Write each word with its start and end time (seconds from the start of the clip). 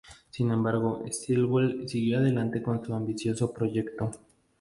Sin 0.31 0.49
embargo, 0.49 1.03
Stillwell 1.11 1.87
siguió 1.87 2.17
adelante 2.17 2.63
con 2.63 2.83
su 2.83 2.91
ambicioso 2.95 3.53
proyecto. 3.53 4.09